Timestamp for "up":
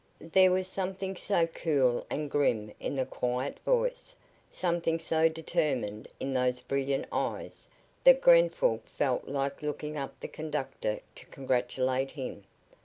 9.97-10.19